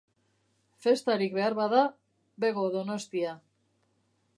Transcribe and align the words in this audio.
Festarik 0.85 1.37
behar 1.37 1.57
bada, 1.61 1.85
bego 2.45 2.67
Donostia. 2.79 3.41